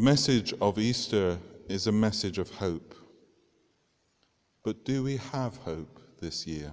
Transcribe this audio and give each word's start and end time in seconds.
The 0.00 0.06
message 0.06 0.54
of 0.62 0.78
Easter 0.78 1.38
is 1.68 1.86
a 1.86 1.92
message 1.92 2.38
of 2.38 2.48
hope. 2.48 2.94
But 4.62 4.82
do 4.86 5.02
we 5.02 5.18
have 5.18 5.58
hope 5.58 6.00
this 6.22 6.46
year? 6.46 6.72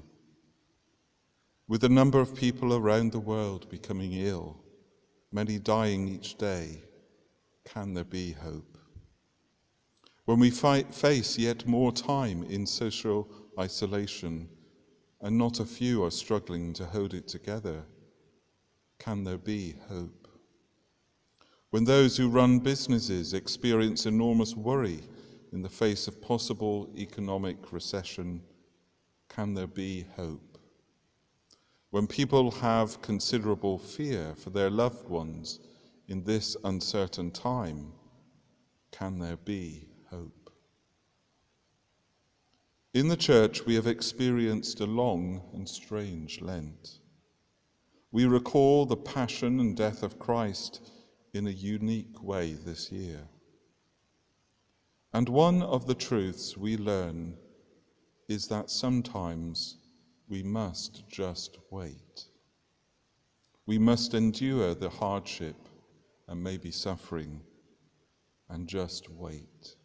With 1.67 1.81
the 1.81 1.89
number 1.89 2.21
of 2.21 2.33
people 2.33 2.73
around 2.73 3.11
the 3.11 3.19
world 3.19 3.69
becoming 3.69 4.13
ill, 4.13 4.63
many 5.33 5.59
dying 5.59 6.07
each 6.07 6.37
day, 6.37 6.81
can 7.65 7.93
there 7.93 8.05
be 8.05 8.31
hope? 8.31 8.77
When 10.23 10.39
we 10.39 10.49
fight, 10.49 10.95
face 10.95 11.37
yet 11.37 11.67
more 11.67 11.91
time 11.91 12.43
in 12.43 12.65
social 12.65 13.27
isolation, 13.59 14.47
and 15.19 15.37
not 15.37 15.59
a 15.59 15.65
few 15.65 16.05
are 16.05 16.11
struggling 16.11 16.71
to 16.75 16.85
hold 16.85 17.13
it 17.13 17.27
together, 17.27 17.83
can 18.99 19.25
there 19.25 19.37
be 19.37 19.75
hope? 19.89 20.26
When 21.69 21.83
those 21.83 22.15
who 22.15 22.29
run 22.29 22.59
businesses 22.59 23.33
experience 23.33 24.05
enormous 24.05 24.55
worry 24.55 25.01
in 25.51 25.61
the 25.61 25.69
face 25.69 26.07
of 26.07 26.21
possible 26.21 26.89
economic 26.95 27.73
recession, 27.73 28.41
can 29.27 29.53
there 29.53 29.67
be 29.67 30.05
hope? 30.15 30.57
When 31.89 32.07
people 32.07 32.51
have 32.51 33.01
considerable 33.01 33.77
fear 33.77 34.33
for 34.35 34.49
their 34.49 34.69
loved 34.69 35.09
ones 35.09 35.59
in 36.07 36.23
this 36.23 36.55
uncertain 36.63 37.31
time, 37.31 37.91
can 38.91 39.19
there 39.19 39.37
be 39.37 39.89
hope? 40.09 40.49
In 42.93 43.09
the 43.09 43.17
church, 43.17 43.65
we 43.65 43.75
have 43.75 43.87
experienced 43.87 44.79
a 44.79 44.85
long 44.85 45.41
and 45.53 45.67
strange 45.67 46.41
Lent. 46.41 46.99
We 48.11 48.25
recall 48.25 48.85
the 48.85 48.95
passion 48.95 49.59
and 49.59 49.75
death 49.75 50.01
of 50.01 50.17
Christ 50.17 50.81
in 51.37 51.47
a 51.47 51.51
unique 51.51 52.21
way 52.21 52.53
this 52.53 52.91
year. 52.91 53.21
And 55.13 55.29
one 55.29 55.61
of 55.61 55.87
the 55.87 55.95
truths 55.95 56.57
we 56.57 56.75
learn 56.77 57.37
is 58.27 58.47
that 58.47 58.69
sometimes 58.69 59.77
we 60.27 60.43
must 60.43 61.07
just 61.07 61.57
wait. 61.69 62.25
We 63.65 63.77
must 63.77 64.13
endure 64.13 64.73
the 64.73 64.89
hardship 64.89 65.55
and 66.27 66.43
maybe 66.43 66.71
suffering 66.71 67.41
and 68.49 68.67
just 68.67 69.09
wait. 69.09 69.75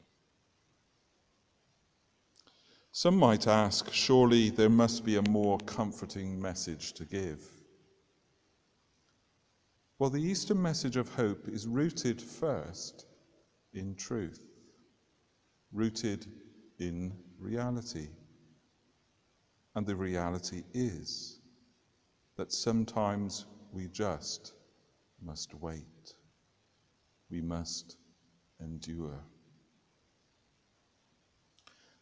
Some 2.93 3.17
might 3.17 3.47
ask, 3.47 3.93
surely 3.93 4.51
there 4.51 4.69
must 4.69 5.05
be 5.05 5.17
a 5.17 5.29
more 5.31 5.59
comforting 5.59 6.41
message 6.41 6.93
to 6.95 7.05
give. 7.05 7.62
Well, 10.03 10.11
the 10.11 10.21
Easter 10.21 10.57
message 10.57 10.97
of 10.97 11.15
hope 11.15 11.47
is 11.47 11.69
rooted 11.69 12.21
first 12.21 13.07
in 13.73 13.95
truth, 13.95 14.45
rooted 15.71 16.27
in 16.81 17.13
reality. 17.39 18.09
And 19.77 19.87
the 19.87 19.95
reality 19.95 20.65
is 20.75 21.39
that 22.37 22.51
sometimes 22.51 23.47
we 23.71 23.87
just 23.93 24.55
must 25.25 25.55
wait. 25.55 26.15
We 27.31 27.41
must 27.41 27.97
endure. 28.61 29.23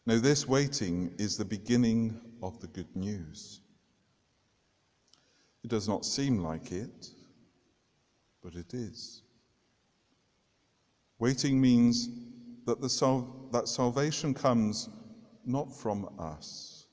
Now, 0.07 0.17
this 0.17 0.47
waiting 0.47 1.13
is 1.19 1.37
the 1.37 1.45
beginning 1.45 2.19
of 2.41 2.59
the 2.61 2.67
good 2.67 2.95
news. 2.95 3.61
It 5.63 5.69
does 5.69 5.87
not 5.87 6.03
seem 6.03 6.39
like 6.39 6.71
it, 6.71 7.11
but 8.43 8.55
it 8.55 8.73
is. 8.73 9.21
Waiting 11.19 11.61
means 11.61 12.09
that, 12.65 12.81
the 12.81 13.25
that 13.51 13.67
salvation 13.67 14.33
comes 14.33 14.89
not 15.45 15.73
from 15.75 16.09
us, 16.17 16.85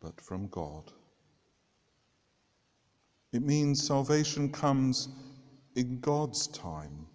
but 0.00 0.20
from 0.20 0.48
God. 0.48 0.92
It 3.32 3.42
means 3.42 3.86
salvation 3.86 4.50
comes 4.50 5.08
in 5.76 6.00
God's 6.00 6.46
time, 6.48 7.06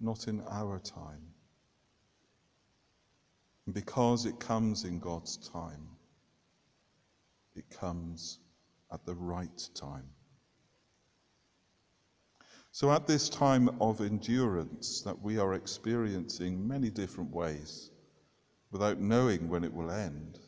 not 0.00 0.28
in 0.28 0.42
our 0.48 0.78
time. 0.78 1.22
And 3.66 3.74
because 3.74 4.26
it 4.26 4.38
comes 4.38 4.84
in 4.84 4.98
God's 4.98 5.36
time, 5.36 5.88
it 7.54 7.68
comes 7.70 8.38
at 8.92 9.04
the 9.04 9.14
right 9.14 9.68
time. 9.74 10.08
So, 12.70 12.92
at 12.92 13.06
this 13.06 13.28
time 13.28 13.68
of 13.80 14.00
endurance 14.00 15.02
that 15.02 15.20
we 15.20 15.38
are 15.38 15.54
experiencing 15.54 16.68
many 16.68 16.90
different 16.90 17.30
ways, 17.30 17.90
without 18.70 19.00
knowing 19.00 19.48
when 19.48 19.64
it 19.64 19.72
will 19.72 19.90
end, 19.90 20.38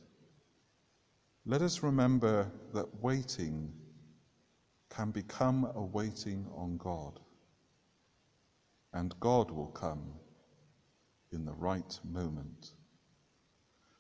let 1.47 1.63
us 1.63 1.83
remember 1.83 2.51
that 2.75 3.03
waiting 3.03 3.73
can 4.91 5.11
become 5.11 5.65
a 5.75 5.83
waiting 5.83 6.47
on 6.55 6.77
God, 6.77 7.19
and 8.93 9.19
God 9.21 9.51
will 9.51 9.69
come 9.69 10.13
in 11.33 11.45
the 11.45 11.55
right 11.55 11.99
moment. 12.05 12.73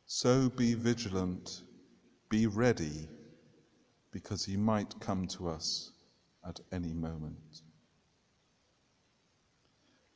So 0.06 0.50
be 0.50 0.74
vigilant, 0.74 1.62
be 2.28 2.46
ready, 2.46 3.08
because 4.12 4.44
he 4.44 4.56
might 4.56 5.00
come 5.00 5.26
to 5.28 5.48
us 5.48 5.92
at 6.46 6.60
any 6.72 6.92
moment. 6.92 7.62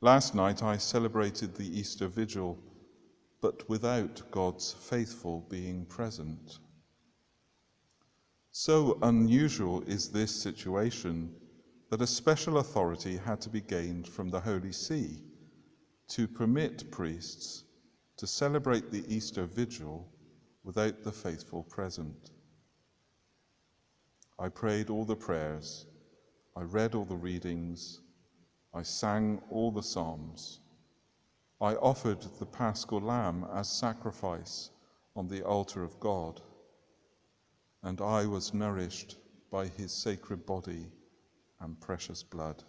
Last 0.05 0.35
night 0.35 0.61
I 0.61 0.77
celebrated 0.77 1.55
the 1.55 1.79
Easter 1.79 2.07
Vigil, 2.07 2.59
but 3.41 3.67
without 3.67 4.21
God's 4.29 4.71
faithful 4.71 5.47
being 5.49 5.83
present. 5.83 6.59
So 8.51 8.99
unusual 9.01 9.81
is 9.87 10.09
this 10.09 10.29
situation 10.29 11.35
that 11.89 12.03
a 12.03 12.05
special 12.21 12.59
authority 12.59 13.17
had 13.17 13.41
to 13.41 13.49
be 13.49 13.61
gained 13.61 14.07
from 14.07 14.29
the 14.29 14.39
Holy 14.39 14.71
See 14.71 15.23
to 16.09 16.27
permit 16.27 16.91
priests 16.91 17.63
to 18.17 18.27
celebrate 18.27 18.91
the 18.91 19.11
Easter 19.11 19.45
Vigil 19.47 20.07
without 20.63 21.01
the 21.01 21.11
faithful 21.11 21.63
present. 21.63 22.29
I 24.37 24.49
prayed 24.49 24.91
all 24.91 25.05
the 25.05 25.15
prayers, 25.15 25.87
I 26.55 26.61
read 26.61 26.93
all 26.93 27.05
the 27.05 27.15
readings, 27.15 28.01
I 28.75 28.83
sang 28.83 29.41
all 29.49 29.71
the 29.71 29.81
psalms. 29.81 30.59
I 31.61 31.75
offered 31.75 32.21
the 32.39 32.45
paschal 32.45 32.99
lamb 32.99 33.47
as 33.53 33.69
sacrifice 33.69 34.69
on 35.15 35.29
the 35.29 35.43
altar 35.43 35.81
of 35.81 35.97
God, 36.01 36.41
and 37.83 38.01
I 38.01 38.25
was 38.25 38.53
nourished 38.53 39.15
by 39.49 39.67
his 39.67 39.93
sacred 39.93 40.45
body 40.45 40.91
and 41.61 41.79
precious 41.79 42.21
blood. 42.21 42.65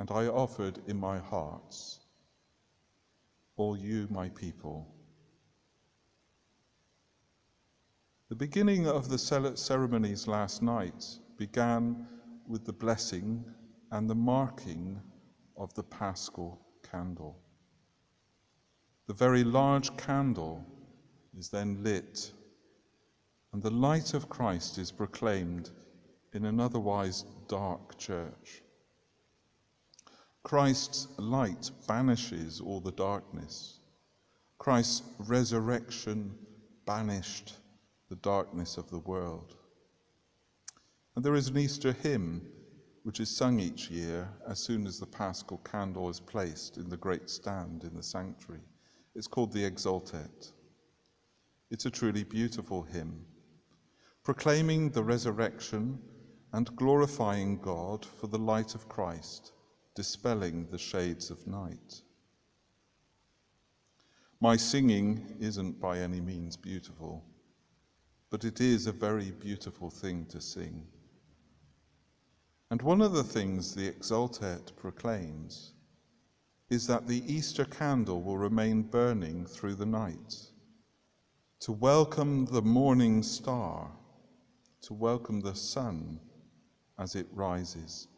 And 0.00 0.10
I 0.10 0.26
offered 0.26 0.80
in 0.88 0.98
my 0.98 1.18
hearts, 1.18 2.00
all 3.56 3.76
you, 3.76 4.08
my 4.10 4.28
people. 4.30 4.92
The 8.28 8.34
beginning 8.34 8.88
of 8.88 9.08
the 9.08 9.18
ceremonies 9.18 10.26
last 10.26 10.62
night 10.62 11.20
began 11.38 12.08
with 12.48 12.64
the 12.64 12.72
blessing 12.72 13.44
and 13.90 14.08
the 14.08 14.14
marking 14.14 15.00
of 15.56 15.72
the 15.74 15.82
paschal 15.82 16.60
candle. 16.90 17.38
The 19.06 19.14
very 19.14 19.44
large 19.44 19.96
candle 19.96 20.64
is 21.38 21.48
then 21.48 21.82
lit, 21.82 22.32
and 23.52 23.62
the 23.62 23.70
light 23.70 24.14
of 24.14 24.28
Christ 24.28 24.78
is 24.78 24.90
proclaimed 24.90 25.70
in 26.32 26.44
an 26.44 26.60
otherwise 26.60 27.24
dark 27.48 27.96
church. 27.98 28.62
Christ's 30.42 31.08
light 31.18 31.70
banishes 31.88 32.60
all 32.60 32.80
the 32.80 32.92
darkness. 32.92 33.80
Christ's 34.58 35.02
resurrection 35.18 36.34
banished 36.84 37.54
the 38.08 38.16
darkness 38.16 38.76
of 38.76 38.88
the 38.90 39.00
world. 39.00 39.56
And 41.16 41.24
there 41.24 41.34
is 41.34 41.48
an 41.48 41.56
Easter 41.56 41.92
hymn 41.92 42.42
which 43.02 43.20
is 43.20 43.34
sung 43.34 43.58
each 43.58 43.90
year 43.90 44.28
as 44.46 44.58
soon 44.58 44.86
as 44.86 45.00
the 45.00 45.06
paschal 45.06 45.58
candle 45.64 46.10
is 46.10 46.20
placed 46.20 46.76
in 46.76 46.90
the 46.90 46.96
great 46.98 47.30
stand 47.30 47.84
in 47.84 47.94
the 47.94 48.02
sanctuary. 48.02 48.60
It's 49.14 49.26
called 49.26 49.50
the 49.50 49.64
Exsultet. 49.64 50.52
It's 51.70 51.86
a 51.86 51.90
truly 51.90 52.22
beautiful 52.22 52.82
hymn, 52.82 53.24
proclaiming 54.24 54.90
the 54.90 55.02
resurrection 55.02 55.98
and 56.52 56.76
glorifying 56.76 57.60
God 57.60 58.04
for 58.04 58.26
the 58.26 58.38
light 58.38 58.74
of 58.74 58.88
Christ, 58.88 59.52
dispelling 59.94 60.66
the 60.66 60.78
shades 60.78 61.30
of 61.30 61.46
night. 61.46 62.02
My 64.40 64.56
singing 64.56 65.38
isn't 65.40 65.80
by 65.80 66.00
any 66.00 66.20
means 66.20 66.58
beautiful, 66.58 67.24
but 68.28 68.44
it 68.44 68.60
is 68.60 68.86
a 68.86 68.92
very 68.92 69.30
beautiful 69.30 69.88
thing 69.88 70.26
to 70.26 70.42
sing. 70.42 70.86
And 72.70 72.82
one 72.82 73.00
of 73.00 73.12
the 73.12 73.24
things 73.24 73.74
the 73.74 73.88
Exultet 73.88 74.74
proclaims 74.76 75.72
is 76.68 76.86
that 76.88 77.06
the 77.06 77.22
Easter 77.32 77.64
candle 77.64 78.22
will 78.22 78.38
remain 78.38 78.82
burning 78.82 79.46
through 79.46 79.76
the 79.76 79.86
night 79.86 80.34
to 81.60 81.72
welcome 81.72 82.44
the 82.46 82.62
morning 82.62 83.22
star, 83.22 83.90
to 84.82 84.94
welcome 84.94 85.40
the 85.40 85.54
sun 85.54 86.20
as 86.98 87.14
it 87.14 87.28
rises. 87.32 88.08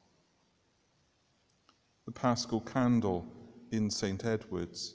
The 2.06 2.12
paschal 2.12 2.62
candle 2.62 3.26
in 3.70 3.90
St. 3.90 4.24
Edward's 4.24 4.94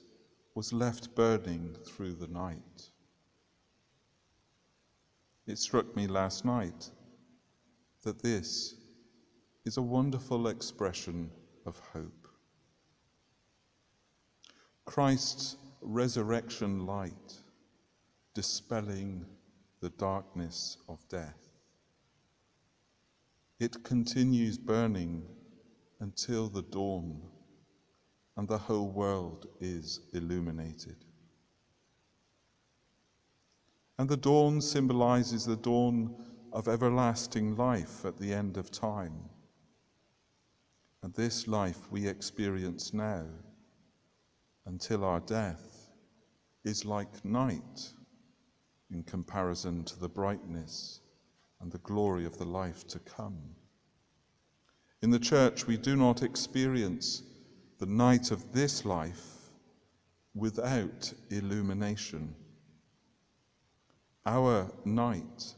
was 0.56 0.74
left 0.74 1.14
burning 1.16 1.76
through 1.86 2.14
the 2.16 2.28
night. 2.28 2.90
It 5.46 5.60
struck 5.60 5.96
me 5.96 6.08
last 6.08 6.44
night 6.44 6.90
that 8.04 8.22
this 8.22 8.76
is 9.66 9.78
a 9.78 9.82
wonderful 9.82 10.48
expression 10.48 11.32
of 11.66 11.80
hope. 11.94 12.28
Christ's 14.86 15.58
resurrection 15.82 16.86
light 16.86 17.38
dispelling 18.34 19.26
the 19.80 19.90
darkness 19.92 20.78
of 20.90 21.08
death. 21.08 21.50
It 23.60 23.84
continues 23.84 24.58
burning 24.58 25.24
until 26.00 26.50
the 26.50 26.64
dawn 26.64 27.22
and 28.36 28.48
the 28.48 28.58
whole 28.58 28.90
world 28.90 29.48
is 29.62 30.02
illuminated. 30.14 30.98
And 33.98 34.10
the 34.10 34.18
dawn 34.18 34.60
symbolizes 34.60 35.46
the 35.46 35.56
dawn 35.56 36.16
of 36.52 36.68
everlasting 36.68 37.56
life 37.56 38.06
at 38.06 38.18
the 38.18 38.34
end 38.34 38.58
of 38.58 38.72
time. 38.72 39.30
And 41.04 41.14
this 41.14 41.48
life 41.50 41.92
we 41.92 42.08
experience 42.08 42.94
now 42.94 43.26
until 44.66 45.04
our 45.04 45.20
death 45.20 45.90
is 46.64 46.86
like 46.86 47.26
night 47.26 47.92
in 48.90 49.04
comparison 49.04 49.84
to 49.84 50.00
the 50.00 50.08
brightness 50.08 51.02
and 51.60 51.70
the 51.70 51.80
glory 51.80 52.26
of 52.26 52.38
the 52.38 52.46
life 52.46 52.88
to 52.88 53.00
come. 53.00 53.38
In 55.02 55.10
the 55.10 55.20
church, 55.20 55.68
we 55.68 55.76
do 55.76 55.98
not 55.98 56.24
experience 56.24 57.24
the 57.80 57.86
night 57.86 58.32
of 58.32 58.54
this 58.54 58.86
life 58.86 59.52
without 60.34 61.12
illumination. 61.30 62.34
Our 64.26 64.72
night 64.86 65.54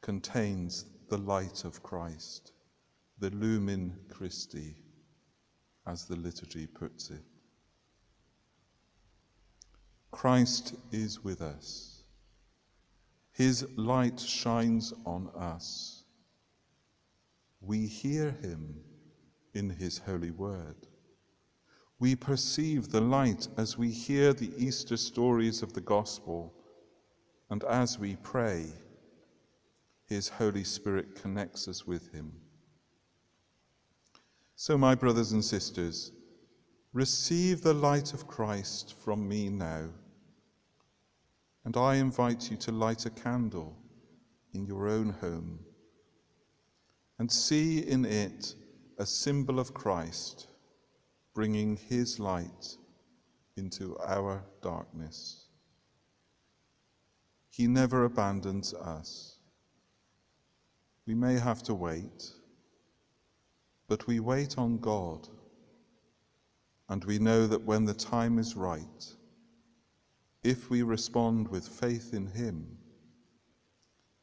contains 0.00 0.86
the 1.10 1.18
light 1.18 1.66
of 1.66 1.82
Christ, 1.82 2.52
the 3.18 3.30
lumen 3.30 3.98
Christi, 4.10 4.76
as 5.86 6.04
the 6.04 6.16
liturgy 6.16 6.66
puts 6.66 7.10
it. 7.10 7.22
Christ 10.10 10.74
is 10.92 11.22
with 11.22 11.40
us. 11.40 12.02
His 13.32 13.66
light 13.76 14.18
shines 14.18 14.92
on 15.04 15.28
us. 15.36 16.04
We 17.60 17.86
hear 17.86 18.30
him 18.30 18.80
in 19.54 19.70
his 19.70 19.98
holy 19.98 20.30
word. 20.30 20.86
We 21.98 22.14
perceive 22.14 22.88
the 22.88 23.00
light 23.00 23.48
as 23.56 23.78
we 23.78 23.90
hear 23.90 24.32
the 24.32 24.52
Easter 24.58 24.96
stories 24.96 25.62
of 25.62 25.72
the 25.72 25.80
gospel, 25.80 26.52
and 27.50 27.64
as 27.64 27.98
we 27.98 28.16
pray, 28.16 28.66
his 30.06 30.28
Holy 30.28 30.64
Spirit 30.64 31.14
connects 31.14 31.68
us 31.68 31.86
with 31.86 32.12
him. 32.12 32.32
So, 34.58 34.78
my 34.78 34.94
brothers 34.94 35.32
and 35.32 35.44
sisters, 35.44 36.12
receive 36.94 37.60
the 37.60 37.74
light 37.74 38.14
of 38.14 38.26
Christ 38.26 38.94
from 39.04 39.28
me 39.28 39.50
now. 39.50 39.90
And 41.66 41.76
I 41.76 41.96
invite 41.96 42.50
you 42.50 42.56
to 42.56 42.72
light 42.72 43.04
a 43.04 43.10
candle 43.10 43.76
in 44.54 44.64
your 44.64 44.88
own 44.88 45.10
home 45.10 45.58
and 47.18 47.30
see 47.30 47.80
in 47.80 48.06
it 48.06 48.54
a 48.98 49.04
symbol 49.04 49.60
of 49.60 49.74
Christ 49.74 50.48
bringing 51.34 51.76
his 51.76 52.18
light 52.18 52.78
into 53.58 53.94
our 54.06 54.42
darkness. 54.62 55.48
He 57.50 57.66
never 57.66 58.06
abandons 58.06 58.72
us. 58.72 59.36
We 61.06 61.14
may 61.14 61.34
have 61.38 61.62
to 61.64 61.74
wait, 61.74 62.32
but 63.88 64.06
we 64.06 64.20
wait 64.20 64.58
on 64.58 64.78
God, 64.78 65.28
and 66.88 67.04
we 67.04 67.18
know 67.18 67.46
that 67.46 67.62
when 67.62 67.84
the 67.84 67.94
time 67.94 68.38
is 68.38 68.56
right, 68.56 69.14
if 70.42 70.70
we 70.70 70.82
respond 70.82 71.48
with 71.48 71.66
faith 71.66 72.12
in 72.12 72.26
Him, 72.26 72.78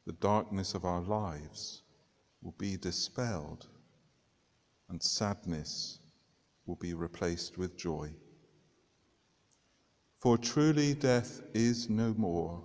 the 0.06 0.13
darkness 0.13 0.74
of 0.74 0.86
our 0.86 1.01
lives 1.01 1.83
will 2.42 2.56
be 2.57 2.75
dispelled 2.75 3.68
and 4.89 5.01
sadness 5.01 6.00
will 6.65 6.75
be 6.75 6.94
replaced 6.94 7.57
with 7.57 7.77
joy. 7.77 8.10
For 10.19 10.38
truly 10.38 10.94
death 10.94 11.42
is 11.54 11.89
no 11.89 12.13
more, 12.18 12.62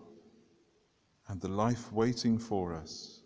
and 1.28 1.40
the 1.40 1.48
life 1.48 1.92
waiting 1.92 2.38
for 2.38 2.74
us 2.74 3.20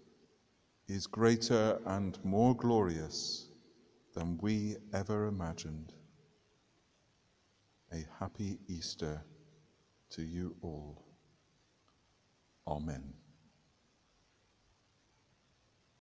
is 0.88 1.06
greater 1.06 1.80
and 1.86 2.19
more 2.24 2.54
glorious 2.54 3.48
than 4.14 4.38
we 4.43 4.76
ever 4.94 5.26
imagined. 5.26 5.93
A 7.93 8.05
happy 8.19 8.59
Easter 8.69 9.25
to 10.11 10.23
you 10.23 10.56
all. 10.62 11.05
Amen. 12.67 13.14